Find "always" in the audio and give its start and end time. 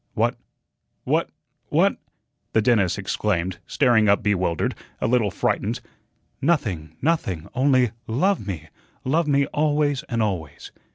9.53-10.01, 10.23-10.71